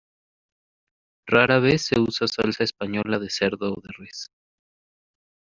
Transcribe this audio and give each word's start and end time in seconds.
Rara 1.27 1.59
vez 1.59 1.83
se 1.83 1.99
usa 1.99 2.27
salsa 2.27 2.63
española 2.63 3.19
de 3.19 3.29
cerdo 3.29 3.71
o 3.71 3.81
res. 3.99 4.31